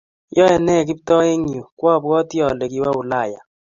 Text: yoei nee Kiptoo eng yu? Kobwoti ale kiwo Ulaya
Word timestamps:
yoei 0.37 0.61
nee 0.65 0.85
Kiptoo 0.87 1.23
eng 1.31 1.45
yu? 1.53 1.61
Kobwoti 1.79 2.37
ale 2.47 2.65
kiwo 2.71 2.89
Ulaya 3.01 3.39